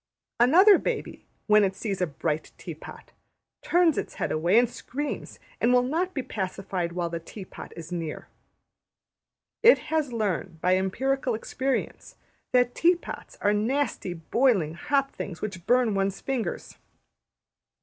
[0.39, 3.11] Another baby, when it sees a bright tea pot,
[3.61, 7.71] turns its head away and screams, and will not be pacified while the tea pot
[7.75, 8.27] is near.
[9.61, 12.15] It has learned, by empirical experience,
[12.51, 16.77] that tea pots are nasty boiling hot things which burn one's fingers.